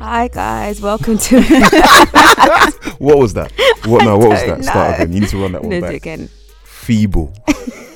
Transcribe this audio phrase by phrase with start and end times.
[0.00, 1.36] Hi guys, welcome to
[2.98, 3.52] What was that?
[3.84, 4.04] What?
[4.04, 4.64] No, what was don't that?
[4.64, 5.12] Start again.
[5.12, 5.92] You need to run that one Let's back.
[5.92, 6.28] it again.
[6.64, 7.32] Feeble,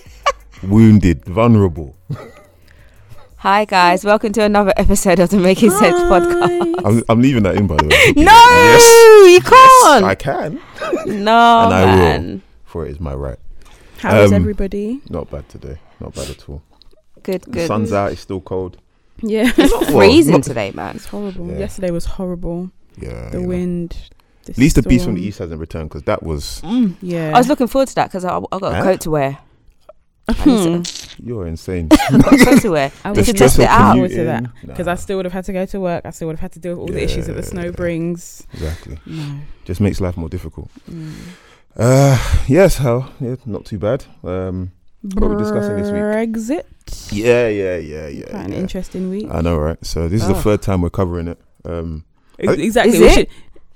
[0.63, 1.97] wounded, vulnerable.
[3.39, 6.85] Hi guys, welcome to another episode of the Making Cents podcast.
[6.85, 8.23] I'm, I'm leaving that in, by the way.
[8.23, 9.33] No, Yes.
[9.33, 10.05] you can't.
[10.05, 10.61] I can.
[11.07, 12.41] no, And I will.
[12.65, 13.39] For it is my right.
[13.99, 15.01] How is Um, everybody?
[15.09, 15.79] Not bad today.
[16.01, 16.63] Not bad at all.
[17.23, 17.67] Good, The good.
[17.67, 18.13] sun's out.
[18.13, 18.77] It's still cold.
[19.23, 20.97] Yeah, Well, Freezing not- today, man.
[20.97, 21.49] it's horrible.
[21.51, 21.59] Yeah.
[21.59, 22.71] Yesterday was horrible.
[23.01, 23.31] Yeah.
[23.31, 23.49] The you know.
[23.49, 23.97] wind.
[24.49, 26.61] At least the beast from the east hasn't returned because that was.
[26.63, 26.97] Mm.
[27.01, 28.83] Yeah, I was looking forward to that because I, I got a Huh?
[28.83, 29.39] coat to wear.
[30.29, 31.89] I need to- You're insane.
[31.93, 32.93] I got a coat to wear.
[33.05, 33.95] I The was should stress it out.
[33.95, 36.05] to that because Nah, I still would have had to go to work.
[36.05, 37.71] I still would have had to deal with all the issues that the snow Yeah.
[37.71, 38.47] brings.
[38.53, 38.99] exactly.
[39.07, 39.39] No.
[39.65, 40.71] Just makes life more difficult.
[40.91, 41.13] Mm.
[41.77, 44.05] Uh, yes, hell, yeah, not too bad.
[44.23, 44.73] Um,
[45.15, 46.01] What we're discussing this week.
[46.01, 47.13] Brexit.
[47.13, 48.31] yeah, yeah, yeah, yeah.
[48.31, 48.59] Quite an yeah.
[48.59, 49.27] interesting week.
[49.31, 49.79] I know, right?
[49.85, 50.41] So this is the Oh.
[50.41, 51.39] third time we're covering it.
[51.65, 52.05] Um,
[52.39, 52.99] Ex- exactly.
[52.99, 53.13] We it?
[53.13, 53.29] should-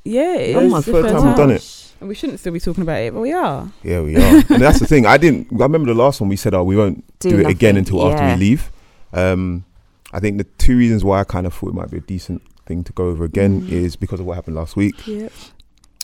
[0.04, 1.84] yeah, it Oh is my the Third first time we've done it.
[2.00, 3.70] We shouldn't still be talking about it, but we are.
[3.82, 4.20] yeah, we are.
[4.48, 5.04] and that's the thing.
[5.04, 5.48] I didn't.
[5.52, 8.24] I remember the last one we said, "Oh, we won't do, it again until after
[8.26, 8.70] we leave."
[9.12, 9.64] Um,
[10.12, 12.40] I think the two reasons why I kind of thought it might be a decent
[12.66, 13.72] thing to go over again Mm.
[13.72, 14.94] is because of what happened last week.
[15.06, 15.32] Yep.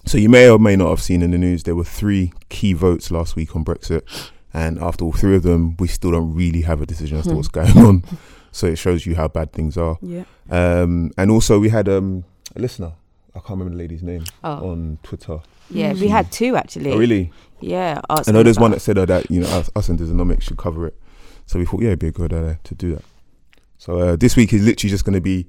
[0.05, 2.73] So you may or may not have seen in the news there were three key
[2.75, 4.03] votes last week on Brexit,
[4.55, 7.31] and after all three of them, we still don't really have a decision as to
[7.31, 7.37] Hmm.
[7.37, 8.05] what's going on.
[8.53, 9.99] So it shows you how bad things are.
[10.01, 10.23] Yeah.
[10.49, 12.23] Um, and also we had um,
[12.55, 12.93] a listener.
[13.35, 15.41] I can't remember the lady's name Oh, on Twitter.
[15.71, 16.11] yeah, we Mm.
[16.11, 16.93] had two actually.
[16.93, 17.33] Oh, really?
[17.61, 18.01] Yeah.
[18.09, 20.57] I know there's one that said uh, that you know us, us and Dysonomics should
[20.57, 20.95] cover it.
[21.47, 23.05] So we thought, yeah, it'd be a good idea to do that.
[23.79, 25.49] So uh, this week is literally just going to be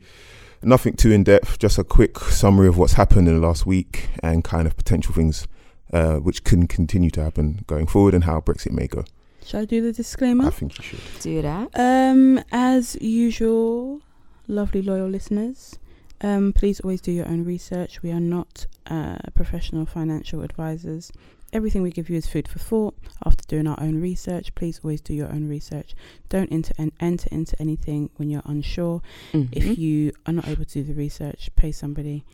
[0.63, 4.09] nothing too in depth, just a quick summary of what's happened in the last week
[4.23, 5.47] and kind of potential things
[5.93, 9.05] uh, which can continue to happen going forward and how Brexit may go.
[9.45, 10.47] Shall I do the disclaimer?
[10.47, 10.99] I think you should.
[11.21, 11.69] do that.
[11.75, 14.01] Um, as usual,
[14.47, 15.77] lovely loyal listeners,
[16.21, 18.01] um, please always do your own research.
[18.01, 21.11] We are not uh, professional financial advisors.
[21.53, 22.95] Everything we give you is food for thought.
[23.23, 25.93] After doing our own research, please always do your own research.
[26.27, 29.01] Don't enter en- enter into anything when you're unsure.
[29.31, 29.49] Mhm.
[29.51, 32.25] If you are not able to do the research, pay somebody,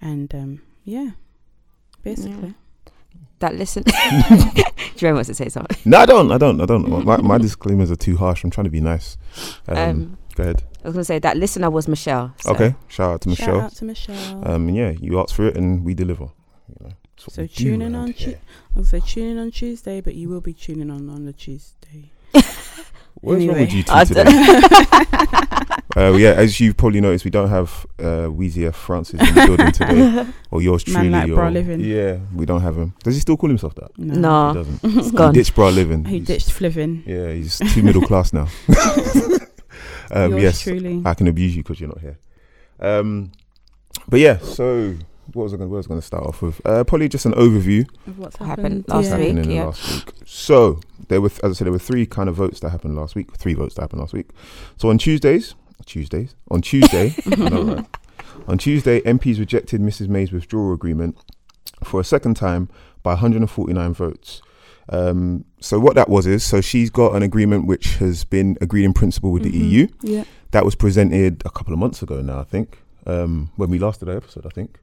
[0.00, 1.10] and um, yeah,
[2.02, 2.54] basically.
[3.40, 3.84] That listen,
[4.96, 5.76] Jerome wants to say something.
[5.84, 6.30] No, I don't.
[6.32, 6.60] I don't.
[6.60, 7.04] I don't.
[7.04, 8.44] My, my disclaimers are too harsh.
[8.44, 9.16] I'm trying to be nice.
[9.68, 10.62] Um, Um, go ahead.
[10.82, 12.34] I was gonna say that listener was Michelle.
[12.38, 12.74] so- Okay.
[12.88, 13.60] Shout out to Shout Michelle.
[13.60, 14.48] out to Michelle.
[14.48, 16.24] Um, yeah, you asked for it and we deliver.
[16.68, 18.38] You know, So we do tune in around on here.
[18.76, 22.12] I'll say tune in on Tuesday, but you will be tuning on on the Tuesday.
[23.20, 24.22] What's wrong with you two today?
[25.96, 28.76] uh, yeah, as you've probably noticed, we don't have uh, Weezy F.
[28.76, 31.10] Francis in the building today, or yours Man truly.
[31.10, 31.80] like or, Bra Living.
[31.80, 32.92] Yeah, we don't have him.
[33.02, 33.96] Does he still call himself that?
[33.98, 34.48] No.
[34.48, 34.80] He doesn't.
[34.98, 35.32] it's He gone.
[35.32, 36.04] ditched Bra Living.
[36.04, 37.06] He He's- ditched Flivin.
[37.06, 38.48] Yeah, he's too middle class now.
[40.10, 41.02] um, Yours yes, truly.
[41.04, 42.18] I can abuse you because you're not here.
[42.80, 43.32] Um,
[44.08, 44.94] but yeah, so
[45.34, 45.70] what was I going?
[45.70, 46.60] What was I going to start off with?
[46.66, 47.88] Uh, probably just an overview.
[48.06, 49.16] of what's happened, happened last yeah.
[49.16, 49.20] week.
[49.26, 49.64] happened in the yeah.
[49.66, 50.14] last week.
[50.26, 53.14] So there were, as I said, there were three kind of votes that happened last
[53.14, 53.34] week.
[53.36, 54.28] Three votes that happened last week.
[54.76, 55.54] So on Tuesdays,
[55.86, 57.84] Tuesdays, on Tuesday, right?
[58.48, 61.16] on Tuesday, MPs rejected Mrs May's withdrawal agreement
[61.82, 62.68] for a second time
[63.02, 64.40] by 149 votes.
[64.88, 68.84] Um, so what that was is, so she's got an agreement which has been agreed
[68.84, 69.50] in principle with Mhm.
[69.52, 69.88] the EU.
[70.02, 70.24] Yeah.
[70.50, 72.78] That was presented a couple of months ago now, I think.
[73.06, 74.78] Um, when we last did our episode, I think.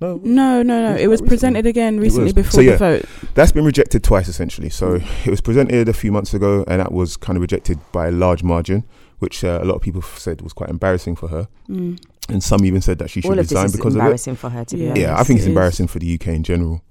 [0.00, 0.96] No, No, no, no.
[0.96, 1.28] It was that recently?
[1.28, 2.72] presented again recently before So, yeah.
[2.72, 3.04] the vote.
[3.34, 4.70] That's been rejected twice essentially.
[4.70, 8.08] So it was presented a few months ago, and that was kind of rejected by
[8.08, 8.84] a large margin,
[9.18, 11.98] which uh, a lot of people said was quite embarrassing for her, Mm.
[12.28, 14.04] and some even said that she should All of this resign is because of it.
[14.04, 14.88] embarrassing for her to be Yeah.
[14.90, 15.02] honest.
[15.02, 15.48] Yeah, I think it it's is.
[15.48, 16.82] embarrassing for the UK in general.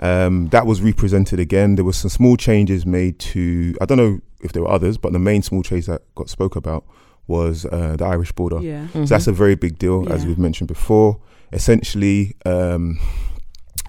[0.00, 1.74] Um, that was represented again.
[1.76, 3.74] There was some small changes made to.
[3.80, 6.54] I don't know if there were others, but the main small change that got spoke
[6.56, 6.84] about
[7.26, 8.60] was uh, the Irish border.
[8.60, 8.86] Yeah.
[8.94, 9.08] Mhm.
[9.08, 11.18] So that's a very big deal, as we've mentioned before.
[11.52, 12.98] Essentially, um,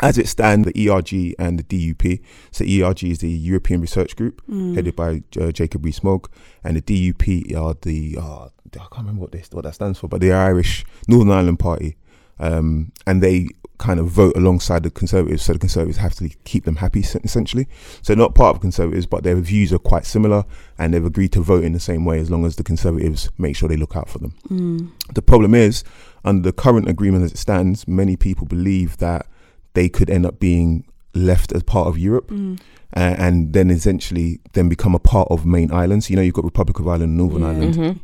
[0.01, 2.22] as it stands, the ERG and the DUP.
[2.51, 4.76] So ERG is the European Research Group, Mm.
[4.76, 6.29] headed by uh, Jacob Rees-Mogg,
[6.64, 10.08] and the DUP are the uh, I can't remember what this what that stands for,
[10.08, 11.96] but the Irish Northern Ireland Party,
[12.39, 13.47] um, and they
[13.78, 15.43] kind of vote alongside the Conservatives.
[15.43, 17.67] So the Conservatives have to keep them happy, essentially.
[18.01, 20.45] So not part of Conservatives, but their views are quite similar,
[20.79, 23.55] and they've agreed to vote in the same way as long as the Conservatives make
[23.55, 24.34] sure they look out for them.
[24.49, 24.89] Mm.
[25.13, 25.84] The problem is,
[26.25, 29.28] under the current agreement as it stands, many people believe that
[29.73, 30.83] they could end up being
[31.13, 32.59] left as part of Europe Mm.
[32.95, 36.09] uh, and then essentially then become a part of main islands.
[36.09, 37.47] You know, you've got Republic of Ireland and Northern Yeah.
[37.49, 37.75] Ireland.
[37.75, 37.99] Mhm.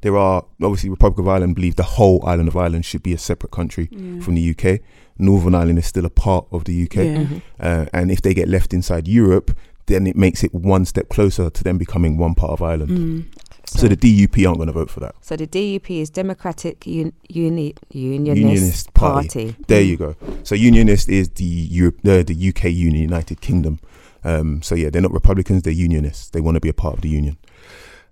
[0.00, 3.18] There are obviously Republic of Ireland believe the whole island of Ireland should be a
[3.18, 4.20] separate country Yeah.
[4.20, 4.80] from the UK.
[5.18, 7.16] Northern Ireland is still a part of the UK, Yeah.
[7.24, 7.42] Mhm.
[7.60, 9.50] uh, and if they get left inside Europe,
[9.86, 12.90] then it makes it one step closer to them becoming one part of Ireland.
[12.90, 13.24] Mm.
[13.66, 15.14] So, the DUP aren't going to vote for that.
[15.20, 19.28] So the DUP is Democratic Un- Uni- Unionist, Unionist Party.
[19.52, 19.56] Party.
[19.66, 20.14] There you go.
[20.42, 23.78] So Unionist is the Europe, uh, the UK Union, United Kingdom.
[24.24, 26.30] Um, so yeah, they're not Republicans; they're Unionists.
[26.30, 27.36] They want to be a part of the union.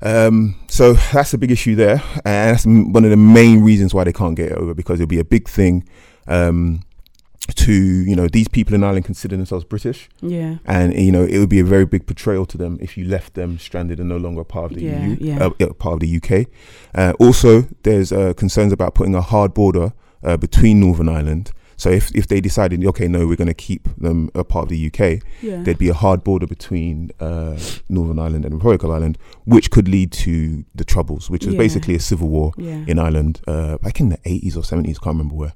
[0.03, 4.05] Um, so that's a big issue there, and that's one of the main reasons why
[4.05, 5.89] they can't get it over because it'll be a big thing.
[6.27, 6.83] Um,
[7.55, 10.57] to you know, these people in Ireland consider themselves British, Yeah.
[10.67, 13.35] and you know, it would be a very big betrayal to them if you left
[13.35, 15.47] them stranded and no longer part of the Yeah, EU, yeah.
[15.47, 16.47] uh, part of the UK.
[16.95, 19.93] Uh, also, there's uh, concerns about putting a hard border
[20.25, 21.53] uh, between Northern Ireland.
[21.79, 24.69] So if if they decided, okay, no, we're going to keep them a part of
[24.71, 25.63] the UK, Yeah.
[25.63, 27.59] there'd be a hard border between uh,
[27.89, 31.59] Northern Ireland and Republic of Ireland, which could lead to the Troubles, which was Yeah.
[31.59, 32.85] basically a civil war yeah.
[32.87, 35.53] in Ireland uh, back in the 80s or 70s, can't remember where.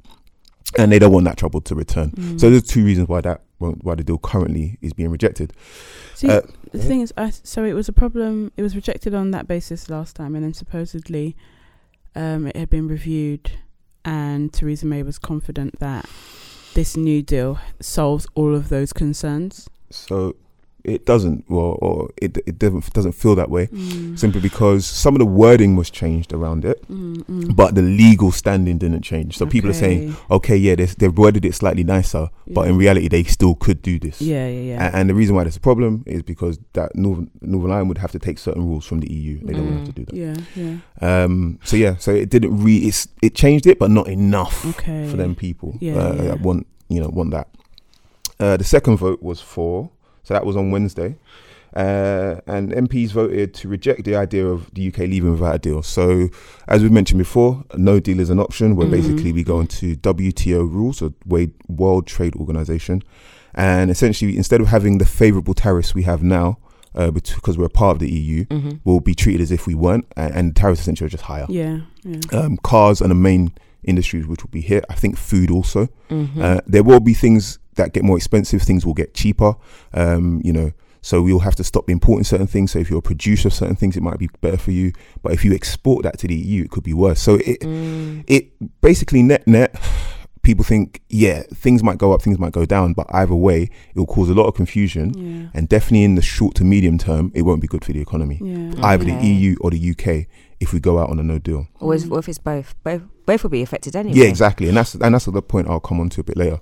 [0.78, 2.10] And they don't want that trouble to return.
[2.12, 2.38] Mm.
[2.40, 5.52] So there's two reasons why that won't- why the deal currently is being rejected.
[6.14, 8.52] See, uh, the thing is, I so it was a problem.
[8.56, 11.34] It was rejected on that basis last time, and then supposedly,
[12.14, 13.50] um, it had been reviewed,
[14.04, 16.08] and Theresa May was confident that
[16.74, 19.68] this new deal solves all of those concerns.
[19.90, 20.36] So
[20.84, 24.18] it doesn't, well, or it it doesn't doesn't feel that way Mm.
[24.18, 27.56] simply because some of the wording was changed around it, Mm, mm.
[27.56, 29.36] but the legal standing didn't change.
[29.36, 30.16] So people are saying, Okay.
[30.30, 33.98] okay, yeah, they- they've worded it slightly nicer, but in reality, they still could do
[33.98, 34.20] this.
[34.20, 34.88] yeah, yeah, yeah.
[34.88, 37.98] A- And, the reason why there's a problem is because that Northern, Northern Ireland would
[37.98, 39.38] have to take certain rules from the EU.
[39.44, 39.78] They don't Mm.
[39.78, 40.14] have to do that.
[40.14, 40.76] yeah, yeah.
[41.24, 45.06] Um, so yeah, so it didn't re it's it changed it, but not enough Okay.
[45.10, 46.22] for them people Yeah, uh, yeah.
[46.28, 47.48] that want you know want that.
[48.38, 49.90] Uh, the second vote was for,
[50.30, 51.16] so that was on Wednesday,
[51.74, 55.82] uh, and MPs voted to reject the idea of the UK leaving without a deal.
[55.82, 56.28] So
[56.68, 58.76] as we mentioned before, no deal is an option.
[58.76, 58.90] Where Mhm.
[58.92, 61.12] basically we go into WTO rules, or
[61.68, 63.02] World Trade Organization,
[63.54, 66.58] and essentially instead of having the favourable tariffs we have now.
[66.92, 69.76] Uh, because we're a part of the EU, hmm we'll be treated as if we
[69.76, 72.18] weren't, and, and tariffs essentially are just higher Yeah, yeah.
[72.32, 73.52] um, cars are the main
[73.84, 74.84] industries which will be hit.
[74.90, 75.86] I think food also.
[76.08, 78.62] hmm Uh, there will be things that get more expensive.
[78.62, 79.54] Things will get cheaper.
[79.94, 80.72] Um, you know,
[81.02, 82.72] so we'll have to stop importing certain things.
[82.72, 84.92] So if you're a producer of certain things, it might be better for you.
[85.22, 87.20] But if you export that to the EU, it could be worse.
[87.20, 88.24] So it Mm.
[88.26, 89.74] it basically net net.
[90.42, 93.98] People think, yeah, things might go up, things might go down, but either way, it
[93.98, 95.48] will cause a lot of confusion, Yeah.
[95.52, 98.40] and definitely in the short to medium term, it won't be good for the economy,
[98.42, 98.72] Yeah.
[98.82, 100.26] either the EU or the UK,
[100.60, 101.66] if we go out on a no deal.
[101.80, 104.18] Or, is, or if it's both, both, both will be affected anyway.
[104.18, 106.60] Yeah, exactly, and that's and that's the point I'll come on to a bit later.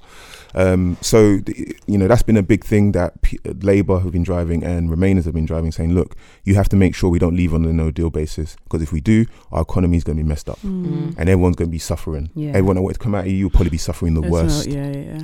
[0.54, 4.22] Um, so the, you know that's been a big thing that P- Labour have been
[4.22, 6.14] driving and Remainers have been driving, saying, look,
[6.44, 8.92] you have to make sure we don't leave on a no deal basis because if
[8.92, 11.16] we do, our economy is going to be messed up, Mm.
[11.18, 12.30] and everyone's going to be suffering.
[12.34, 12.50] Yeah.
[12.50, 14.44] Everyone that wants to come out of EU will probably be suffering the As well,
[14.44, 14.66] worst.
[14.68, 15.22] Yeah, yeah, yeah.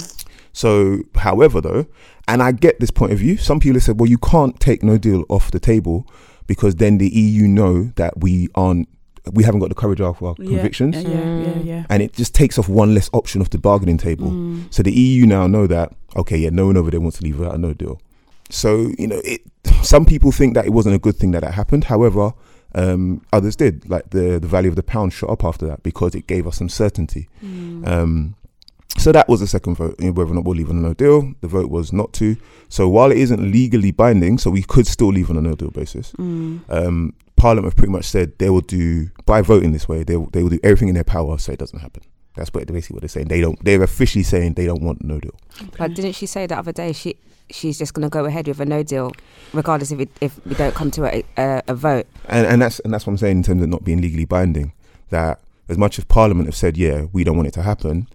[0.52, 1.86] So, however, though,
[2.28, 4.82] and I get this point of view, some people have said, well, you can't take
[4.84, 6.06] no deal off the table
[6.46, 8.88] because then the EU know that we aren't,
[9.32, 12.34] we haven't got the courage of our Yeah, convictions, Yeah, yeah, yeah, and it just
[12.34, 14.30] takes off one less option off the bargaining table.
[14.30, 14.72] Mm.
[14.72, 17.38] So the EU now know that okay, yeah, no one over there wants to leave
[17.38, 18.00] without a no deal.
[18.50, 19.42] So you know, it.
[19.82, 21.84] Some people think that it wasn't a good thing that that happened.
[21.84, 22.32] However,
[22.74, 23.88] um, others did.
[23.88, 26.56] Like the the value of the pound shot up after that because it gave us
[26.58, 27.28] some certainty.
[27.42, 27.86] Mm.
[27.88, 28.36] Um,
[28.98, 30.80] so that was the second vote, you know, whether or not we'll leave on a
[30.80, 31.34] no deal.
[31.40, 32.36] The vote was not to.
[32.68, 35.70] So while it isn't legally binding, so we could still leave on a no deal
[35.70, 36.12] basis.
[36.12, 36.60] Mm.
[36.68, 40.04] Um, Parliament have pretty much said they will do by voting this way.
[40.04, 42.02] They will, they will do everything in their power so it doesn't happen.
[42.36, 43.28] That's what basically what they're saying.
[43.28, 43.62] They don't.
[43.64, 45.34] They're officially saying they don't want no deal.
[45.78, 47.16] But didn't she say the other day she
[47.50, 49.12] she's just going to go ahead with a no deal,
[49.52, 52.06] regardless if it, if we don't come to a, a, a vote?
[52.28, 54.72] And and that's and that's what I'm saying in terms of not being legally binding.
[55.10, 58.08] That as much as Parliament have said, yeah, we don't want it to happen.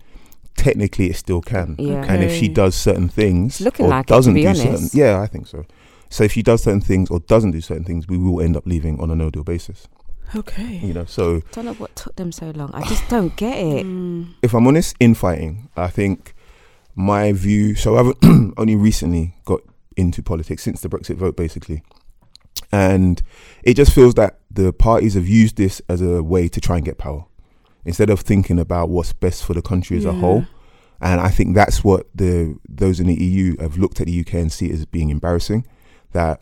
[0.60, 1.76] Technically, it still can.
[1.80, 2.02] Yeah.
[2.02, 2.14] Okay.
[2.14, 4.64] And if she does certain things looking or like it, to doesn't be do honest.
[4.64, 5.66] certain, yeah, I think so.
[6.10, 8.66] So if she does certain things or doesn't do certain things, we will end up
[8.66, 9.88] leaving on a no deal basis.
[10.36, 10.78] Okay.
[10.84, 12.72] You know, so I Don't know what took them so long.
[12.74, 13.86] I just don't get it.
[13.86, 14.34] Mm.
[14.42, 16.36] if I'm honest, infighting, I think
[16.96, 17.76] my view.
[17.76, 18.14] So I've
[18.58, 19.62] only recently got
[19.96, 21.84] into politics since the Brexit vote, basically,
[22.72, 23.22] and
[23.64, 26.86] it just feels that the parties have used this as a way to try and
[26.86, 27.26] get power
[27.90, 30.46] instead of thinking about what's best for the country as a whole.
[31.02, 34.36] And I think that's what the those in the EU have looked at the UK
[34.36, 35.66] and see it as being embarrassing.
[36.12, 36.42] That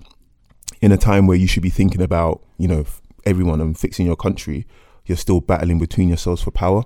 [0.82, 2.86] in a time where you should be thinking about, you know,
[3.26, 4.68] everyone and fixing your country,
[5.06, 6.84] you're still battling between yourselves for power.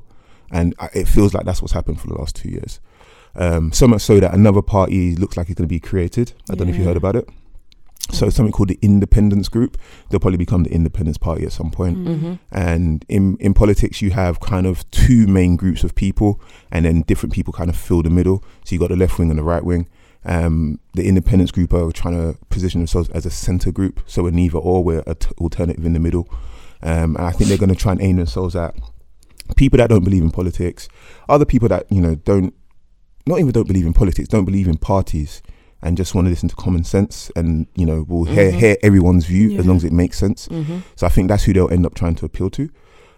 [0.52, 2.80] And it feels like that's what's happened for the last two years.
[3.36, 6.34] Um, so much so that another party looks like it's going to be created.
[6.52, 7.28] I don't know if you heard about it.
[8.10, 9.78] So something called the Independence Group.
[10.10, 11.98] They'll probably become the Independence Party at some point.
[11.98, 12.20] Mm.
[12.20, 16.42] hmm And in, in politics, you have kind of two main groups of people,
[16.72, 18.44] and then different people kind of fill the middle.
[18.66, 19.88] So you got the left wing and the right wing.
[20.24, 24.32] Um, the independence group are trying to position themselves as a centre group, so we're
[24.32, 26.28] neither or, we're an alternative in the middle.
[26.84, 28.76] Um, and I think they're going to try and aim themselves at
[29.56, 30.90] people that don't believe in politics,
[31.28, 32.54] other people that you know don't,
[33.26, 35.42] not even don't believe in politics, don't believe in parties,
[35.84, 38.60] and just want to listen to common sense, and you know will hear Mhm.
[38.60, 39.60] hear everyone's view Yeah.
[39.60, 40.48] as long as it makes sense.
[40.48, 40.78] Mm-hmm.
[40.96, 42.70] So I think that's who they'll end up trying to appeal to.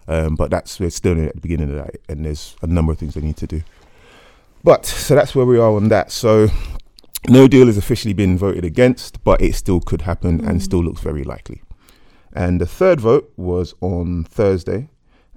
[0.08, 2.98] Um, but that's we're still at the beginning of that, and there's a number of
[3.00, 3.62] things they need to do.
[4.63, 6.12] But so that's where we are on that.
[6.12, 6.50] So
[7.29, 10.62] no deal has officially been voted against, but it still could happen and Mm.
[10.62, 11.62] still looks very likely.
[12.34, 14.89] And the third vote was on Thursday,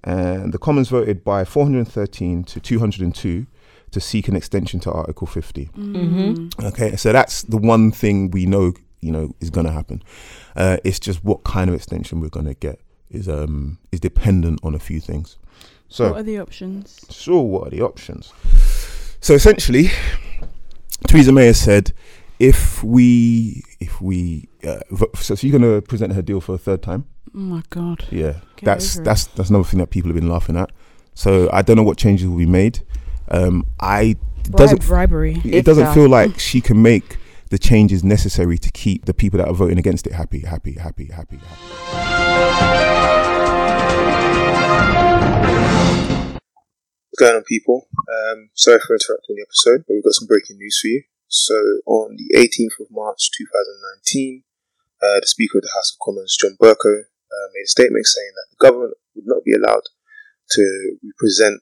[0.02, 3.46] and the Commons voted by 413 to 202
[3.90, 5.70] to seek an extension to Article 50.
[5.76, 6.64] Mm.
[6.64, 10.02] Okay, so that's the one thing we know, you know, is going to happen.
[10.54, 14.58] Uh, it's just what kind of extension we're going to get is um is dependent
[14.62, 15.38] on a few things.
[15.88, 17.06] So, what are the options?
[17.08, 18.32] so what are the options?
[19.20, 19.90] So essentially,
[21.06, 21.92] Theresa May has said,
[22.38, 24.80] if we if we uh,
[25.14, 27.06] so she's going to present her deal for a third time.
[27.34, 28.04] Oh my god.
[28.10, 30.70] Yeah, Get that's that's that's another thing that people have been laughing at.
[31.14, 32.80] So I don't know what changes will be made.
[33.28, 34.16] Um, I
[34.50, 35.36] doesn't bribery.
[35.44, 35.94] it If doesn't that.
[35.94, 37.18] feel like she can make
[37.50, 41.06] the changes necessary to keep the people that are voting against it happy, happy, happy,
[41.06, 42.76] happy, happy.
[47.10, 47.88] What's going on, people?
[47.96, 51.02] Um, sorry for interrupting the episode, but we've got some breaking news for you.
[51.28, 51.54] So,
[51.86, 54.44] on the 18th of March 2019,
[55.02, 58.32] uh, the Speaker of the House of Commons, John Bercow, uh, made a statement saying
[58.36, 59.82] that the government would not be allowed
[60.50, 61.60] to represent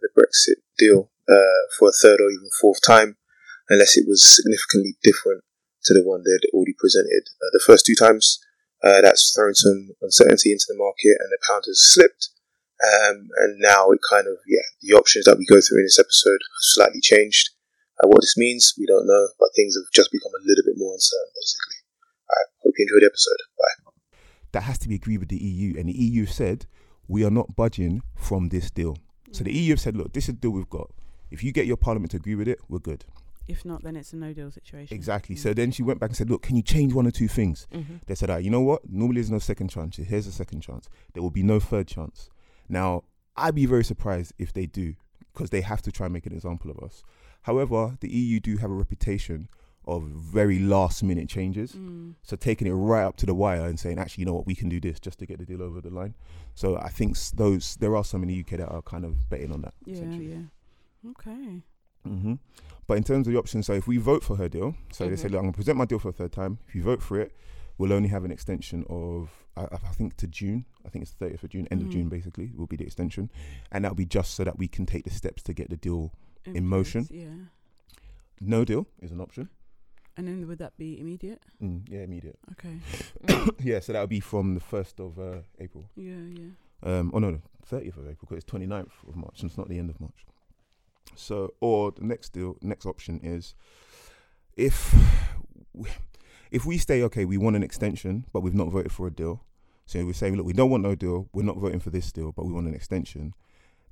[0.00, 3.16] the Brexit deal uh, for a third or even fourth time
[3.68, 5.42] unless it was significantly different
[5.84, 7.26] to the one they'd already presented.
[7.42, 8.38] Uh, the first two times,
[8.82, 12.30] uh, that's thrown some uncertainty into the market and the pound has slipped.
[12.76, 15.98] Um, and now it kind of, yeah, the options that we go through in this
[15.98, 17.50] episode have slightly changed.
[18.02, 20.76] Uh, what this means, we don't know, but things have just become a little bit
[20.76, 21.80] more uncertain, basically.
[22.28, 23.40] I hope you enjoyed the episode.
[23.56, 23.86] Bye.
[24.52, 26.66] That has to be agreed with the EU, and the EU said
[27.08, 28.98] we are not budging from this deal.
[29.32, 30.90] So the EU have said, look, this is the deal we've got.
[31.30, 33.04] If you get your parliament to agree with it, we're good.
[33.48, 34.94] If not, then it's a no deal situation.
[34.94, 35.36] Exactly.
[35.36, 35.38] Mm.
[35.38, 37.66] So then she went back and said, look, can you change one or two things?
[37.72, 37.96] Mm-hmm.
[38.06, 38.88] They said, ah, you know what?
[38.88, 39.96] Normally there's no second chance.
[39.96, 40.88] Here's a second chance.
[41.14, 42.28] There will be no third chance.
[42.68, 43.04] Now,
[43.36, 44.94] I'd be very surprised if they do,
[45.32, 47.02] because they have to try and make an example of us.
[47.42, 49.48] However, the EU do have a reputation
[49.86, 51.72] of very last minute changes.
[51.72, 52.14] Mm.
[52.22, 54.54] So taking it right up to the wire and saying, actually, you know what, we
[54.54, 56.14] can do this just to get the deal over the line.
[56.54, 59.52] So I think those there are some in the UK that are kind of betting
[59.52, 59.74] on that.
[59.84, 61.10] Yeah, yeah.
[61.10, 61.62] Okay.
[62.04, 62.34] hmm
[62.88, 65.16] But in terms of the options, so if we vote for her deal, so they
[65.16, 65.32] say, Mhm.
[65.32, 66.58] look, I'm going to present my deal for a third time.
[66.68, 67.32] If you vote for it,
[67.78, 70.66] we'll only have an extension of, I, I think, to June.
[70.84, 71.92] I think it's the 30th of June, end of Mhm.
[71.92, 73.30] June, basically, will be the extension.
[73.70, 76.12] And that'll be just so that we can take the steps to get the deal.
[76.44, 77.06] In place, motion.
[77.10, 77.34] Yeah.
[78.40, 79.48] No deal is an option.
[80.16, 81.42] And then would that be immediate?
[81.62, 82.38] Mm, yeah, immediate.
[82.52, 82.78] Okay.
[83.62, 85.84] yeah, so that would be from the 1st of uh, April.
[85.94, 86.50] Yeah, yeah.
[86.82, 89.68] Um, oh, no, no, 30th of April, because it's 29th of March, and it's not
[89.68, 90.24] the end of March.
[91.14, 93.54] So, or the next deal, next option is
[94.56, 94.94] if
[95.74, 95.88] we,
[96.50, 99.42] if we stay okay, we want an extension, but we've not voted for a deal.
[99.86, 101.28] So we're saying, look, we don't want no deal.
[101.32, 103.34] We're not voting for this deal, but we want an extension.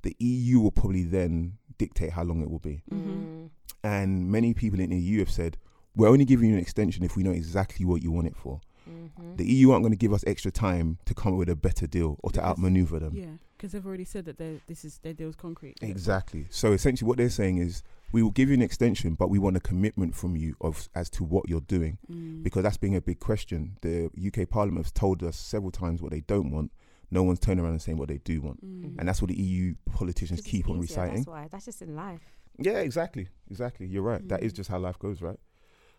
[0.01, 2.83] The EU will probably then dictate how long it will be.
[2.91, 3.49] Mhm.
[3.83, 5.57] And many people in the EU have said,
[5.95, 8.61] we're only giving you an extension if we know exactly what you want it for.
[8.89, 9.35] Mm-hmm.
[9.37, 11.87] The EU aren't going to give us extra time to come up with a better
[11.87, 13.15] deal or to Because- outmaneuver them.
[13.15, 13.25] Yeah,
[13.57, 15.77] because they've already said that this is their deal deal's concrete.
[15.81, 16.45] Exactly.
[16.51, 19.57] So essentially, what they're saying is, we will give you an extension, but we want
[19.57, 22.43] a commitment from you of as to what you're doing, Mm.
[22.43, 23.77] because that's being a big question.
[23.81, 26.71] The UK Parliament has told us several times what they don't want.
[27.11, 28.99] No one's turning around and saying what they do want, Mm.
[28.99, 31.15] and that's what the EU politicians keep on easier, reciting.
[31.15, 31.47] That's why.
[31.49, 32.21] That's just in life.
[32.57, 33.87] Yeah, exactly, exactly.
[33.87, 34.25] You're right.
[34.29, 34.57] That is Mm.
[34.57, 35.39] just how life goes, right?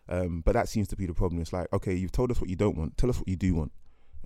[0.09, 1.41] Um, but that seems to be the problem.
[1.41, 2.97] It's like, okay, you've told us what you don't want.
[2.97, 3.71] Tell us what you do want.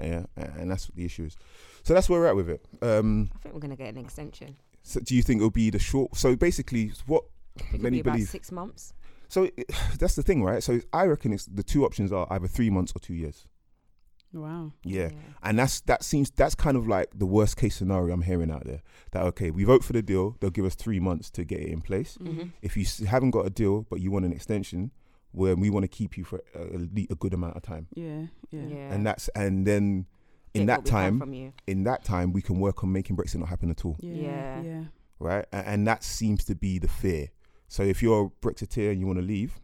[0.02, 1.36] Yeah, and that's what the issue is.
[1.84, 2.66] So that's where we're at with it.
[2.82, 4.56] Um, I think we're gonna get an extension.
[4.84, 6.16] so do you think it'll be the short?
[6.16, 7.24] So basically, what
[7.58, 8.30] It could many be about believe?
[8.30, 8.94] six months.
[9.28, 10.64] So it, that's the thing, right?
[10.64, 13.48] So I reckon it's the two options are either three months or two years.
[14.34, 14.72] Wow.
[14.84, 15.10] Yeah.
[15.44, 18.64] And that's that seems that's kind of like the worst case scenario I'm hearing out
[18.66, 18.82] there.
[19.12, 21.68] That okay, we vote for the deal, they'll give us three months to get it
[21.68, 22.18] in place.
[22.22, 22.50] Mm-hmm.
[22.62, 24.92] If you haven't got a deal but you want an extension,
[25.32, 26.62] where we want to keep you for a,
[27.12, 28.62] a, good amount of time, Yeah, yeah.
[28.68, 28.94] Yeah.
[28.94, 30.06] and that's and then
[30.54, 31.54] in Get that what we can time, from you.
[31.68, 34.62] in that time, we can work on making Brexit not happen at all, Yeah, Yeah.
[34.62, 34.84] yeah.
[35.20, 35.46] right?
[35.54, 37.30] A- And, that seems to be the fear.
[37.70, 39.62] So if you're a Brexiteer and you want to leave,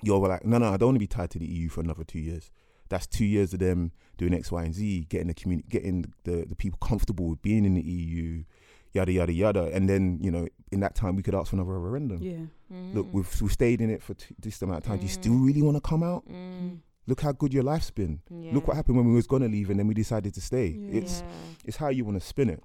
[0.00, 2.04] you're like, no, no, I don't want to be tied to the EU for another
[2.04, 2.52] two years.
[2.88, 6.44] That's two years of them doing X, Y, and Z, getting the community, getting the,
[6.48, 8.44] the people comfortable with being in the EU.
[8.92, 11.78] Yada yada yada, and then you know in that time we could ask for another
[11.78, 12.22] referendum.
[12.22, 12.46] Yeah.
[12.94, 13.12] Look, Mm.
[13.12, 14.96] we've we've stayed in it for t- this amount of time.
[14.98, 15.20] Do you Mm.
[15.22, 16.26] still really want to come out?
[16.28, 16.78] Mm.
[17.06, 18.20] Look how good your life's been.
[18.30, 18.52] Yeah.
[18.54, 20.68] Look what happened when we was gonna leave and then we decided to stay.
[20.68, 21.00] Yeah.
[21.00, 21.28] It's Yeah.
[21.64, 22.62] it's how you want to spin it.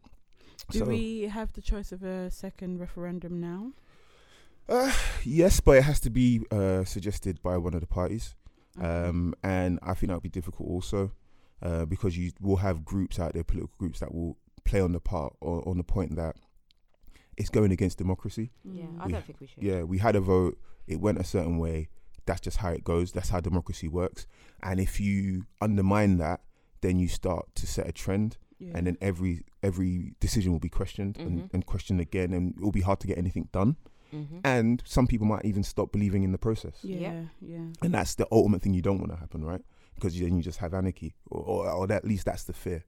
[0.72, 3.74] Do So- we have the choice of a second referendum now?
[4.70, 4.92] Uh,
[5.24, 8.36] yes, but it has to be uh, suggested by one of the parties,
[8.78, 8.86] Okay.
[8.86, 11.12] um, and I think that would be difficult also,
[11.62, 14.38] uh, because you will have groups out there, political groups that will
[14.70, 16.36] play on the part or on the point that
[17.38, 18.52] it's going against democracy.
[18.64, 19.02] Yeah, Mm.
[19.02, 19.64] I We- don't think we should.
[19.64, 20.58] Yeah, we had a vote,
[20.88, 21.90] it went a certain way.
[22.26, 23.12] That's just how it goes.
[23.12, 24.28] That's how democracy works.
[24.62, 26.42] And if you undermine that,
[26.82, 28.72] then you start to set a trend, yeah.
[28.76, 31.26] and then every every decision will be questioned Mhm.
[31.28, 33.76] and, and questioned again, and it will be hard to get anything done.
[34.14, 34.40] Mm-hmm.
[34.44, 36.78] And some people might even stop believing in the process.
[36.84, 37.66] yeah, yeah.
[37.84, 39.64] And that's the ultimate thing you don't want to happen, right?
[39.96, 42.86] Because then you just have anarchy, or, or, or at least that's the fear.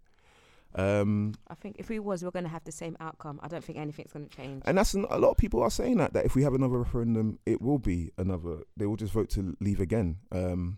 [0.75, 3.39] Um, I think if we was, we're going to have the same outcome.
[3.41, 4.61] I don't think anything's going to change.
[4.65, 7.39] and that's a lot of people are saying that that if we have another referendum,
[7.45, 8.59] it will be another.
[8.77, 10.17] They will just vote to leave again.
[10.31, 10.77] Um,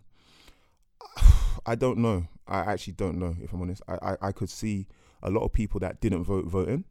[1.65, 2.27] I don't know.
[2.47, 3.35] I actually don't know.
[3.41, 4.87] If I'm honest, I, I, I could see
[5.21, 6.85] a lot of people that didn't vote voting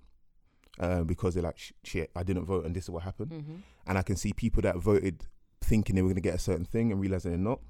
[0.78, 3.30] uh, because they're like, shit, I didn't vote, and this is what happened.
[3.30, 3.56] Mm-hmm.
[3.86, 5.26] And I can see people that voted
[5.62, 7.60] thinking they were going to get a certain thing and realizing they're not.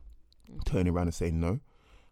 [0.65, 1.61] turning around and saying no.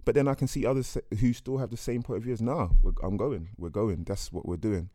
[0.09, 2.41] But then I can see others who still have the same point of view as,
[2.41, 2.71] nah,
[3.03, 4.88] I'm going, we're going, that's what we're doing.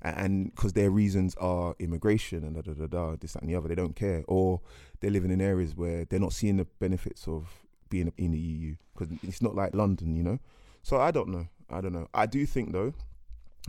[0.00, 3.56] And because their reasons are immigration and da da da da, this, that, and the
[3.56, 4.22] other, they don't care.
[4.28, 4.60] Or
[5.00, 7.48] they're living in areas where they're not seeing the benefits of
[7.88, 10.38] being in the EU because it's not like London, you know?
[10.84, 11.48] So I don't know.
[11.68, 12.06] I don't know.
[12.14, 12.94] I do think, though,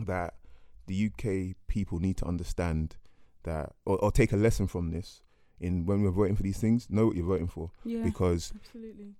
[0.02, 0.34] that
[0.86, 2.94] the UK people need to understand
[3.42, 5.20] that, or, or take a lesson from this
[5.58, 8.04] in when we're voting for these things, know what you're voting for Yeah.
[8.04, 9.16] because absolutely.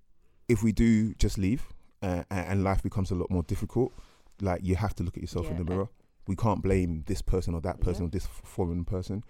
[0.49, 1.72] If we do just leave
[2.02, 3.92] uh, and life becomes a lot more difficult,
[4.40, 5.88] like you have to look at yourself in the mirror.
[6.26, 8.06] We can't blame this person or that person Yeah.
[8.08, 9.25] or this foreign person.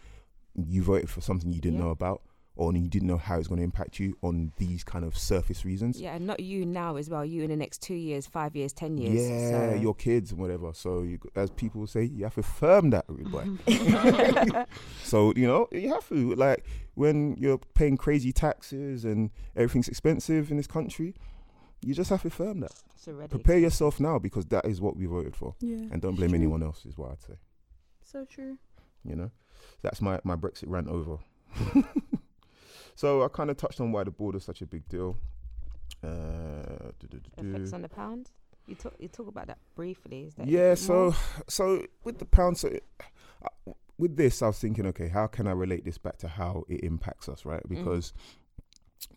[0.55, 1.85] You voted for something you didn't Yeah.
[1.85, 2.23] know about,
[2.55, 5.65] or you didn't know how it's going to impact you on these kind of surface
[5.65, 6.01] reasons.
[6.01, 7.25] Yeah, and not you now as well.
[7.25, 9.29] You in the next two years, five years, ten years.
[9.29, 9.77] Yeah, so.
[9.77, 10.73] your kids and whatever.
[10.75, 13.47] So, you, as people say, you have to firm that, boy.
[15.03, 20.51] so you know you have to like when you're paying crazy taxes and everything's expensive
[20.51, 21.15] in this country,
[21.81, 22.73] you just have to firm that.
[22.95, 23.31] It's already.
[23.31, 25.87] Prepare yourself now because that is what we voted for, Yeah.
[25.91, 26.39] and don't blame true.
[26.39, 26.85] anyone else.
[26.85, 27.35] Is what I'd say.
[28.03, 28.59] So true.
[29.05, 29.31] You know,
[29.81, 31.17] that's my my Brexit rant over.
[32.95, 35.17] so I kind of touched on why the border's such a big deal.
[36.03, 36.91] Uh.
[37.39, 38.31] Effects on the pound.
[38.67, 38.95] You talk.
[38.99, 40.23] You talk about that briefly.
[40.25, 41.15] Is that Yeah, so more?
[41.49, 42.71] so with the pound, so
[43.43, 46.65] uh, with this, I was thinking, okay, how can I relate this back to how
[46.69, 47.63] it impacts us, right?
[47.69, 48.13] Because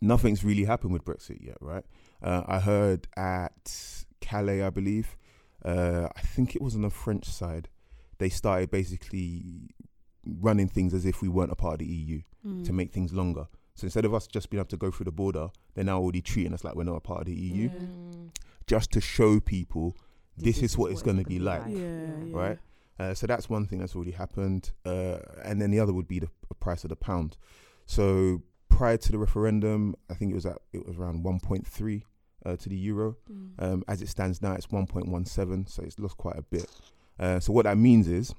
[0.01, 1.83] nothing's really happened with Brexit yet, right?
[2.23, 5.15] Uh, I heard at Calais, I believe,
[5.63, 7.69] uh, I think it was on the French side,
[8.17, 9.69] they started basically
[10.25, 12.63] running things as if we weren't a part of the EU Mm.
[12.65, 13.47] to make things longer.
[13.75, 16.21] So instead of us just being able to go through the border, they're now already
[16.21, 17.69] treating us like we're not a part of the EU, Yeah.
[17.79, 18.29] Mm.
[18.67, 19.95] just to show people
[20.37, 21.65] this, is what it's going to be like.
[21.65, 21.73] like.
[21.75, 22.37] Yeah, yeah.
[22.37, 22.59] right?
[22.99, 24.71] Uh, so that's one thing that's already happened.
[24.85, 27.37] Uh, and then the other would be the price of the pound.
[27.85, 32.03] So prior to the referendum, I think it was at it was around 1.3
[32.45, 33.17] uh, to the euro.
[33.31, 33.49] Mm.
[33.59, 36.67] Um, as it stands now, it's 1.17, so it's lost quite a bit.
[37.19, 38.33] Uh, so what that means is,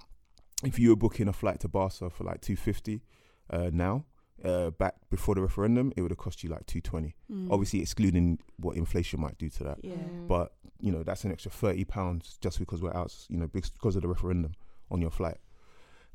[0.64, 3.02] if you were booking a flight to Barca for like 250
[3.50, 4.04] uh, now,
[4.44, 7.14] uh, back before the referendum, it would have cost you like 220.
[7.30, 7.50] Mm.
[7.50, 9.78] Obviously, excluding what inflation might do to that.
[9.82, 9.94] Yeah.
[9.94, 10.28] Mm.
[10.28, 13.70] But you know that's an extra thirty pounds just because we're out, you know, because
[13.70, 14.52] because of the referendum
[14.90, 15.38] on your flight.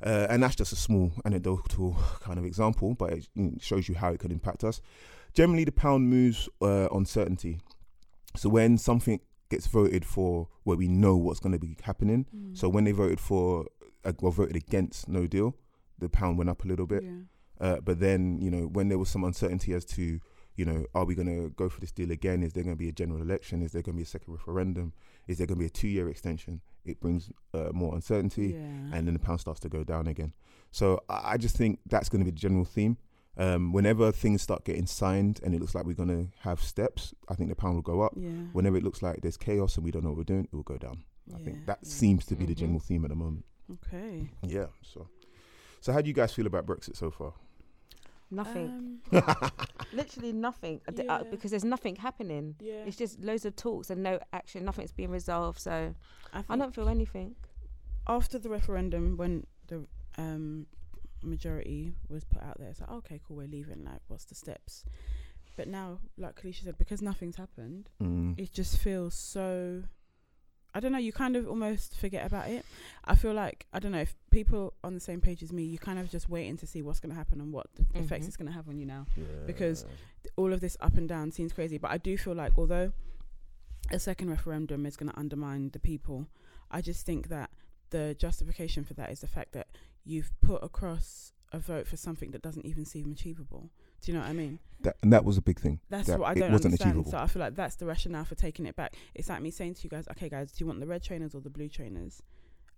[0.04, 3.28] Uh, and that's just a small anecdotal kind of example, but it
[3.60, 4.80] shows you how it could impact us.
[5.32, 7.60] Generally, the pound moves uh, on certainty.
[8.36, 12.26] So when something gets voted for, where we know what's going to be happening.
[12.34, 12.56] Mm.
[12.56, 13.66] So when they voted for,
[14.04, 15.54] uh, or voted against No Deal,
[15.98, 17.04] the pound went up a little bit.
[17.04, 17.10] Yeah.
[17.62, 20.20] Uh, but then, you know, when there was some uncertainty as to,
[20.56, 22.42] you know, are we going to go for this deal again?
[22.42, 23.62] Is there going to be a general election?
[23.62, 24.92] Is there going to be a second referendum?
[25.28, 26.60] Is there going to be a two year extension?
[26.84, 28.96] It brings uh, more uncertainty, Yeah.
[28.96, 30.32] and then the pound starts to go down again.
[30.72, 32.96] So I I just think that's going to be the general theme.
[33.38, 37.14] Um, whenever things start getting signed and it looks like we're going to have steps,
[37.30, 38.12] I think the pound will go up.
[38.14, 38.28] yeah.
[38.52, 40.64] Whenever it looks like there's chaos and we don't know what we're doing, it will
[40.64, 41.04] go down.
[41.34, 41.88] I think that yeah.
[41.88, 42.58] seems to be the Mhm.
[42.58, 43.46] general theme at the moment.
[43.70, 44.28] Okay.
[44.42, 44.66] Yeah.
[44.82, 45.08] So,
[45.80, 47.32] so how do you guys feel about Brexit so far?
[48.32, 48.98] Nothing.
[49.12, 49.22] Um,
[49.92, 50.80] Literally nothing.
[50.88, 52.56] Uh, th- uh, because there's nothing happening.
[52.60, 52.84] yeah.
[52.86, 54.64] It's just loads of talks and no action.
[54.64, 55.60] Nothing's being resolved.
[55.60, 55.94] So
[56.32, 57.34] I, I don't feel anything.
[58.08, 59.84] after the referendum, when the
[60.18, 60.66] um,
[61.22, 63.84] majority was put out there, it's like, okay, cool, we're leaving.
[63.84, 64.84] Like, what's the steps?
[65.56, 68.38] But now, like Kalisha said, because nothing's happened, Mm.
[68.38, 69.82] it just feels so
[70.74, 70.98] I don't know.
[70.98, 72.64] You kind of almost forget about it.
[73.04, 75.64] I feel like I don't know if people on the same page as me.
[75.64, 78.22] You kind of just waiting to see what's going to happen and what the effects
[78.22, 78.28] mm-hmm.
[78.28, 79.06] it's going to have on you now.
[79.16, 79.24] Yeah.
[79.46, 79.84] Because-
[80.36, 82.92] All of this up and down seems crazy, but I do feel like although
[83.90, 86.26] a second referendum is going to undermine the people,
[86.70, 87.50] I just think that
[87.90, 89.68] the justification for that is the fact that
[90.04, 93.70] you've put across a vote for something that doesn't even seem achievable.
[94.00, 94.58] Do you know what I mean?
[94.84, 95.80] That, and that was a big thing.
[95.90, 96.90] That's that what I don't wasn't understand.
[96.92, 97.10] achievable.
[97.10, 98.94] So I feel like that's the rationale for taking it back.
[99.14, 101.34] It's like me saying to you guys, okay, guys, do you want the red trainers
[101.34, 102.22] or the blue trainers?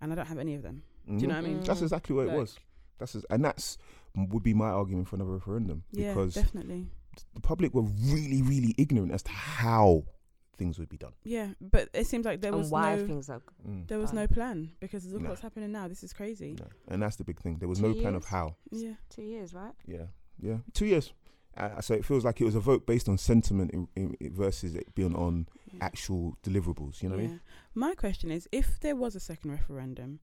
[0.00, 0.82] And I don't have any of them.
[1.06, 1.62] Do you know what I mean?
[1.62, 2.58] That's exactly what Like- it was.
[2.98, 3.76] That's as- and that's
[4.14, 6.86] would be my argument for another referendum Yeah, because definitely.
[7.34, 10.04] the public were really, really ignorant as to how
[10.56, 11.12] things would be done.
[11.24, 13.42] Yeah, but it seems like there and was why no things are.
[13.68, 13.88] Mm.
[13.88, 15.30] there was no plan because look No.
[15.30, 15.88] what's happening now.
[15.88, 16.52] This is crazy.
[16.58, 16.66] No.
[16.86, 17.58] And that's the big thing.
[17.58, 18.54] There was Two no plan of how.
[18.70, 19.72] Yeah, Two years, right?
[19.86, 20.06] Yeah,
[20.38, 21.12] yeah, two years.
[21.56, 24.34] Uh, so it feels like it was a vote based on sentiment in, in, in
[24.34, 25.84] versus it being on yeah.
[25.84, 27.02] actual deliverables.
[27.02, 27.40] You know what I mean?
[27.74, 30.20] My question is, if there was a second referendum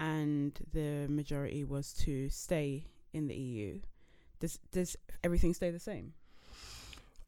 [0.00, 3.80] and the majority was to stay in the EU,
[4.40, 6.14] does does everything stay the same?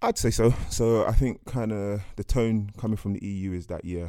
[0.03, 0.53] I'd say so.
[0.69, 4.09] So I think kind of the tone coming from the EU is that yeah,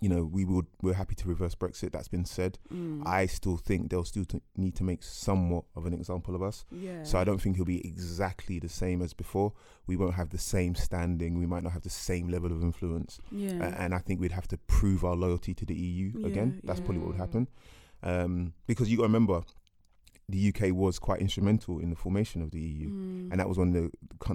[0.00, 1.92] you know, we would we're happy to reverse Brexit.
[1.92, 2.58] That's been said.
[2.72, 3.02] Mm.
[3.06, 6.64] I still think they'll still t- need to make somewhat of an example of us.
[6.70, 7.02] yeah.
[7.02, 9.52] So I don't think he'll be exactly the same as before.
[9.86, 11.38] We won't have the same standing.
[11.38, 13.18] We might not have the same level of influence.
[13.30, 13.52] Yeah.
[13.62, 16.60] A- and I think we'd have to prove our loyalty to the EU Yeah, again.
[16.64, 16.84] That's yeah.
[16.84, 17.48] probably what would happen.
[18.02, 19.42] Um, because you got to remember,
[20.28, 23.30] the UK was quite instrumental in the formation of the EU, Mm.
[23.30, 23.90] and that was one of the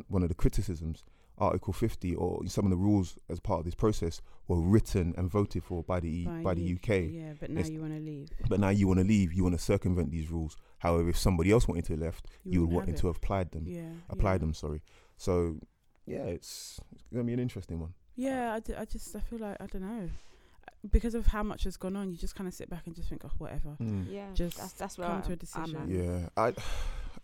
[0.08, 1.04] one of the criticisms.
[1.42, 5.30] Article 50 or some of the rules as part of this process were written and
[5.30, 7.12] voted for by the E- by, the UK.
[7.12, 8.30] Yeah, but now It's- you want to leave.
[8.48, 10.56] But now you want to leave, you want to circumvent these rules.
[10.80, 13.10] However, if somebody else wanted to left, you, would wouldn't want have to it.
[13.10, 13.66] have applied them.
[13.68, 13.90] Yeah.
[14.10, 14.38] Apply yeah.
[14.38, 14.82] them, sorry.
[15.18, 15.58] So,
[16.06, 17.94] yeah, it's, it's gonna be an interesting one.
[18.16, 20.10] Yeah, I, d- I just I feel like I don't know
[20.92, 22.10] because of how much has gone on.
[22.12, 23.78] You just kind of sit back and just think, oh, whatever.
[24.10, 25.88] Yeah, Just that's that's where come I'm, to a I'm decision.
[25.88, 26.54] Yeah, I,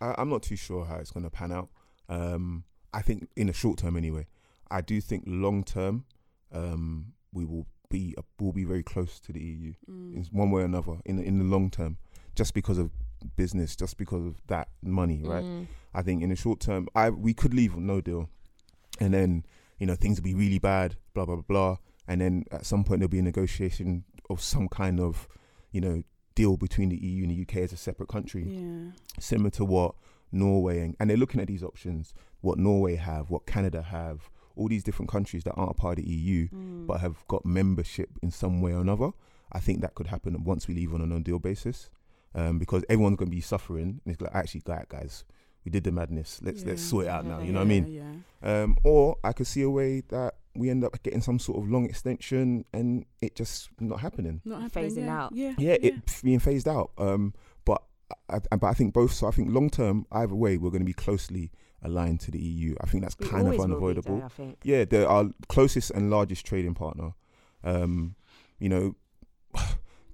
[0.00, 1.68] I I'm not too sure how it's gonna pan out.
[2.08, 4.26] Um, I think in the short term, anyway.
[4.70, 6.04] I do think long term,
[6.52, 10.14] um, we will be will be very close to the EU Mm.
[10.16, 10.98] in one way or another.
[11.04, 11.96] In the, in the long term,
[12.34, 12.90] just because of
[13.36, 15.44] business, just because of that money, right?
[15.44, 15.66] Mm.
[15.94, 18.28] I think in the short term, I we could leave with no deal,
[19.00, 19.44] and then
[19.78, 22.84] you know things will be really bad, blah blah blah, blah and then at some
[22.84, 25.28] point there'll be a negotiation of some kind of
[25.72, 26.02] you know
[26.34, 28.92] deal between the EU and the UK as a separate country, Yeah.
[29.18, 29.94] similar to what
[30.32, 34.68] Norway and, and they're looking at these options, what Norway have, what Canada have, all
[34.68, 36.86] these different countries that aren't a part of the EU Mm.
[36.86, 39.10] but have got membership in some way or another.
[39.52, 41.90] I think that could happen once we leave on a no-deal basis,
[42.34, 44.00] um, because everyone's going to be suffering.
[44.04, 45.24] And it's like, actually, guy- guys,
[45.64, 46.40] we did the madness.
[46.42, 47.40] Let's let's sort it out now.
[47.40, 47.86] You know what I mean?
[48.42, 48.62] Yeah.
[48.62, 51.70] Um, or I could see a way that we end up getting some sort of
[51.70, 54.40] long extension and it just not happening.
[54.44, 55.18] Not happening, Phasing yeah.
[55.22, 55.32] out.
[55.32, 55.54] Yeah.
[55.58, 56.90] Yeah, it being phased out.
[56.98, 57.57] Um, but
[58.30, 59.12] I, I, but I think both.
[59.12, 61.50] So I think long term, either way, we're going to be closely
[61.82, 62.74] aligned to the EU.
[62.80, 64.22] I think that's We kind of will be, unavoidable.
[64.24, 64.58] I think.
[64.64, 67.12] Yeah, they're our closest and largest trading partner.
[67.64, 68.14] Um,
[68.58, 68.94] you know,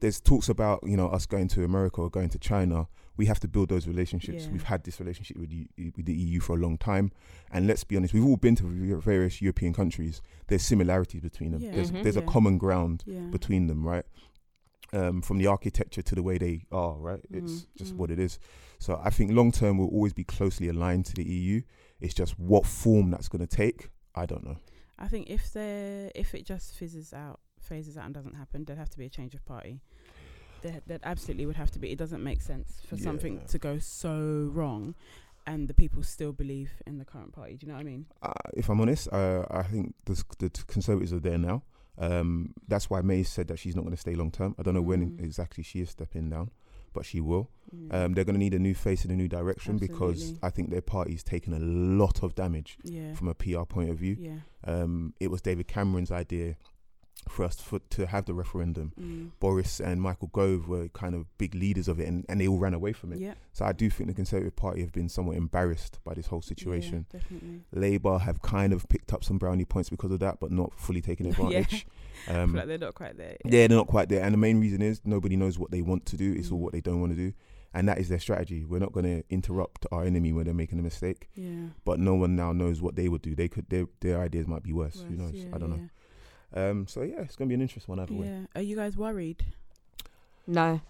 [0.00, 2.88] there's talks about you know us going to America or going to China.
[3.16, 4.46] We have to build those relationships.
[4.46, 4.50] Yeah.
[4.50, 7.12] We've had this relationship with, the- with the EU for a long time,
[7.52, 10.20] and let's be honest, we've all been to various European countries.
[10.48, 11.61] There's similarities between them.
[11.61, 11.70] Yeah.
[11.76, 12.02] There's Mhm.
[12.02, 13.20] there's a common ground Yeah.
[13.30, 14.04] between them, right?
[14.94, 17.20] Um, from the architecture to the way they are, right?
[17.30, 17.96] It's Mm, just mm.
[17.96, 18.38] what it is.
[18.78, 21.62] So I think long term we'll always be closely aligned to the EU.
[22.00, 23.88] It's just what form that's going to take.
[24.14, 24.57] I don't know.
[24.98, 28.78] I think if there, if it just fizzes out, phases out, and doesn't happen, there'd
[28.78, 29.80] have to be a change of party.
[30.62, 31.90] There, that absolutely would have to be.
[31.90, 34.94] It doesn't make sense for something to go so wrong,
[35.46, 37.57] and the people still believe in the current party.
[37.57, 38.07] Do you know what I mean?
[38.22, 41.62] uh, if I'm honest, uh, I think the, the Conservatives are there now.
[41.98, 44.54] Um, that's why May said that she's not going to stay long term.
[44.59, 45.22] I don't know when Mm.
[45.24, 46.50] exactly she is stepping down,
[46.92, 47.50] but she will.
[47.74, 47.94] Mm.
[47.94, 50.70] Um, they're going to need a new face and a new direction because I think
[50.70, 53.14] their party's taken a lot of damage yeah.
[53.14, 54.16] from a PR point of view.
[54.18, 54.38] Yeah.
[54.64, 56.57] Um, it was David Cameron's idea
[57.28, 58.92] for us for, to have the referendum.
[59.00, 59.30] Mm.
[59.40, 62.58] Boris and Michael Gove were kind of big leaders of it, and, and they all
[62.58, 63.18] ran away from it.
[63.18, 63.34] Yeah.
[63.52, 67.06] So I do think the Conservative Party have been somewhat embarrassed by this whole situation.
[67.12, 67.60] Yeah, definitely.
[67.72, 71.00] Labour have kind of picked up some brownie points because of that, but not fully
[71.00, 71.87] taken advantage.
[72.28, 73.37] I Um, feel like they're not quite there.
[73.44, 76.06] yeah, they're not quite there, and the main reason is nobody knows what they want
[76.06, 76.32] to do.
[76.32, 76.62] It's all Mm.
[76.62, 77.32] what they don't want to do,
[77.74, 78.64] and that is their strategy.
[78.64, 81.68] We're not going to interrupt our enemy when they're making a mistake, Yeah.
[81.84, 83.34] but no one now knows what they would do.
[83.34, 85.00] They could their their ideas might be worse.
[85.08, 85.32] Who knows?
[85.34, 85.88] yeah, I don't know.
[86.54, 88.26] Um, so yeah, it's going to be an interesting one either way.
[88.26, 88.46] Yeah.
[88.54, 89.44] Are you guys worried?
[90.46, 90.80] No,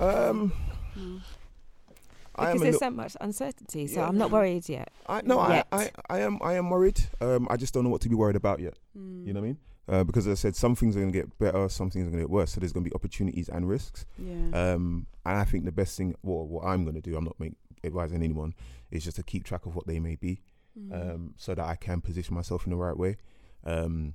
[0.00, 0.52] Um,
[0.96, 1.20] No.
[2.36, 3.86] Because there's so much uncertainty.
[3.88, 4.08] So Yeah.
[4.08, 4.90] I'm not worried yet.
[5.08, 7.00] I, no, I, I, I am, I am worried.
[7.20, 8.74] Um, I just don't know what to be worried about yet.
[8.96, 9.26] Mm.
[9.26, 9.58] You know what I mean?
[9.88, 12.10] Uh, because as I said, some things are going to get better, some things are
[12.10, 12.52] going to get worse.
[12.52, 14.06] So there's going to be opportunities and risks.
[14.18, 14.34] Yeah.
[14.74, 17.38] Um, and I think the best thing, well, what I'm going to do, I'm not
[17.40, 18.54] make, advising anyone,
[18.92, 20.40] is just to keep track of what they may be,
[20.78, 21.14] Mm.
[21.14, 23.16] um, so that I can position myself in the right way.
[23.64, 24.14] Um,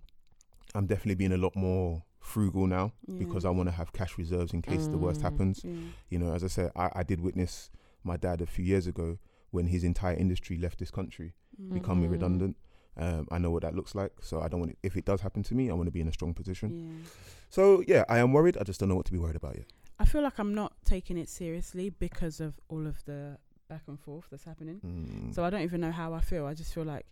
[0.75, 4.53] I'm definitely being a lot more frugal now because I want to have cash reserves
[4.53, 5.23] in case the worst Mm.
[5.23, 5.61] happens.
[5.63, 5.73] Yeah.
[6.09, 7.69] You know, as I said, I, I did witness
[8.03, 9.17] my dad a few years ago
[9.51, 11.73] when his entire industry left this country, Mm.
[11.73, 12.11] becoming Mhm.
[12.13, 12.57] redundant.
[12.95, 15.21] Um, I know what that looks like, so I don't want it, if it does
[15.21, 16.69] happen to me, I want to be in a strong position.
[17.03, 17.09] Yeah.
[17.49, 18.57] So yeah, I am worried.
[18.57, 19.65] I just don't know what to be worried about yet.
[19.99, 23.99] I feel like I'm not taking it seriously because of all of the back and
[23.99, 24.79] forth that's happening.
[24.81, 25.33] Mm.
[25.35, 26.45] So I don't even know how I feel.
[26.45, 27.05] I just feel like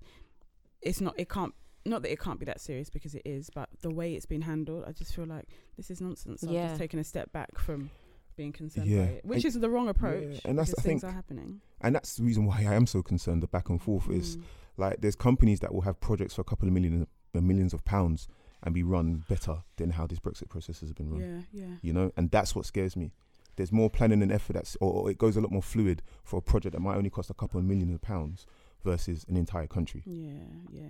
[0.81, 1.15] it's not.
[1.19, 1.53] It can't.
[1.85, 4.41] Not that it can't be that serious because it is, but the way it's been
[4.41, 5.45] handled, I just feel like
[5.77, 6.43] this is nonsense.
[6.43, 7.89] I've just taken a step back from
[8.35, 9.05] being concerned Yeah.
[9.05, 10.41] by it, which And- is the wrong approach.
[10.45, 11.09] and that's because the things thing.
[11.09, 11.61] are happening.
[11.81, 13.41] and that's the reason why I am so concerned.
[13.43, 14.43] The back and forth is Mm.
[14.77, 18.27] like there's companies that will have projects for a couple of uh, millions of pounds
[18.63, 21.45] and be run better than how this Brexit process has been run.
[21.51, 21.75] Yeah, yeah.
[21.81, 23.11] You know, and that's what scares me.
[23.57, 26.37] There's more planning and effort that's, or, or it goes a lot more fluid for
[26.37, 28.45] a project that might only cost a couple of million of pounds
[28.83, 30.03] versus an entire country.
[30.05, 30.87] Yeah, yeah.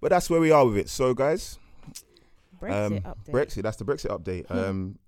[0.00, 0.88] But that's where we are with it.
[0.88, 1.58] So, guys,
[2.60, 3.30] Brexit um, update.
[3.32, 3.62] Brexit.
[3.62, 4.50] That's the Brexit update.
[4.50, 4.98] Um,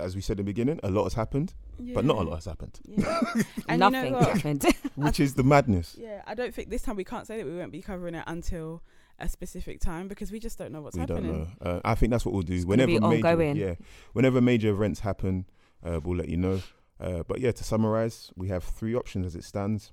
[0.00, 2.44] as we said in the beginning, a lot has happened, but not a lot has
[2.46, 3.20] happened, Yeah.
[3.68, 4.66] and you know Nothing happened.
[4.96, 5.96] which is the madness.
[5.98, 8.24] Yeah, I don't think this time we can't say that we won't be covering it
[8.26, 8.82] until
[9.20, 11.32] a specific time because we just don't know what's we happening.
[11.32, 11.70] don't know.
[11.76, 12.54] Uh, I think that's what we'll do.
[12.54, 13.56] It's whenever be major, ongoing.
[13.56, 13.74] yeah,
[14.12, 15.46] whenever major events happen,
[15.84, 16.60] uh, we'll let you know.
[17.00, 19.92] Uh, but yeah, to summarize, we have three options as it stands.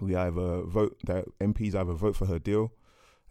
[0.00, 2.72] We either vote that MPs either vote for her deal,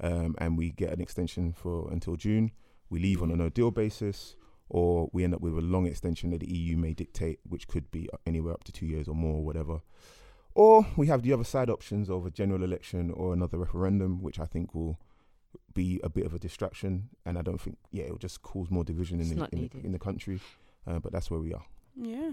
[0.01, 2.51] um, and we get an extension for until June.
[2.89, 4.35] We leave on a no deal basis,
[4.69, 7.89] or we end up with a long extension that the EU may dictate, which could
[7.91, 9.81] be anywhere up to two years or more, or whatever.
[10.55, 14.39] Or we have the other side options of a general election or another referendum, which
[14.39, 14.99] I think will
[15.73, 18.83] be a bit of a distraction, and I don't think yeah it'll just cause more
[18.83, 20.39] division in the, in, the in the country.
[20.85, 21.63] Uh, but that's where we are.
[21.95, 22.31] Yeah.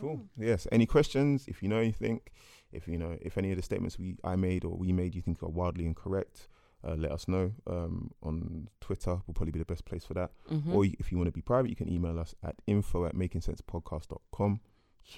[0.00, 0.20] Cool.
[0.38, 0.66] Yes.
[0.70, 1.46] Any questions?
[1.48, 2.20] If you know anything,
[2.72, 5.22] if you know if any of the statements we I made or we made you
[5.22, 6.48] think are wildly incorrect,
[6.86, 7.52] uh, let us know.
[7.66, 10.30] Um, on Twitter will probably be the best place for that.
[10.50, 10.74] Mhm.
[10.74, 14.60] Or if you want to be private, you can email us at info at makingcentspodcast.com.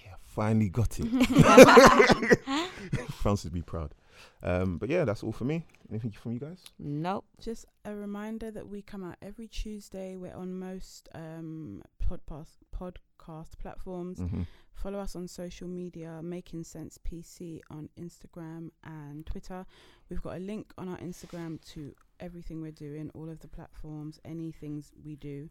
[0.04, 1.06] Yeah, finally got it.
[3.12, 3.94] Francis be proud.
[4.42, 5.64] Um, but yeah, that's all for me.
[5.90, 6.64] Anything from you guys?
[6.78, 7.24] nope.
[7.40, 10.16] Just a reminder that we come out every Tuesday.
[10.16, 14.18] We're on most um, podcast podcast platforms.
[14.18, 14.42] Mm-hmm.
[14.82, 19.66] Follow us on social media, Making Cents PC on Instagram and Twitter.
[20.08, 24.20] We've got a link on our Instagram to everything we're doing, all of the platforms,
[24.24, 25.48] any things we do.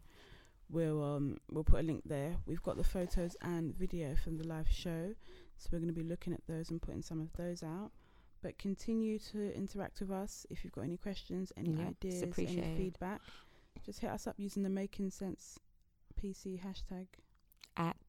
[0.70, 2.36] We'll um we'll put a link there.
[2.46, 5.14] We've got the photos and video from the live show,
[5.58, 7.90] so we're going to be looking at those and putting some of those out.
[8.42, 12.76] But continue to interact with us if you've got any questions, any Yeah, ideas, any
[12.76, 13.20] feedback.
[13.84, 15.58] Just hit us up using the Making Cents
[16.18, 17.08] PC hashtag.
[17.76, 18.07] At.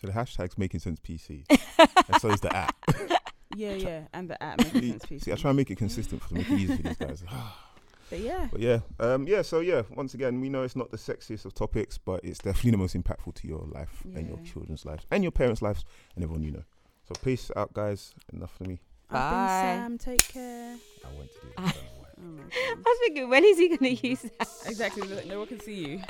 [0.00, 1.44] So the hashtag's making cents PC,
[2.08, 2.76] and so is the app.
[3.56, 5.22] Yeah, yeah, and the app Making Cents PC.
[5.24, 7.24] See, I try and make it consistent for to make it easy for these guys.
[8.10, 9.42] But yeah, But yeah, um, yeah.
[9.42, 12.70] So yeah, once again, we know it's not the sexiest of topics, but it's definitely
[12.70, 15.84] the most impactful to your life and your children's lives and your parents' lives
[16.14, 16.62] and everyone you know.
[17.06, 18.14] So peace out, guys.
[18.32, 18.80] Enough for me.
[19.10, 19.30] I've Bye.
[19.30, 19.98] been Sam.
[19.98, 20.76] Take care.
[21.04, 21.48] I went to do.
[21.48, 21.54] It.
[21.58, 22.08] I don't know why.
[22.20, 24.48] Oh I was thinking, when is he going to use that?
[24.66, 25.08] exactly.
[25.26, 26.00] No one can see you.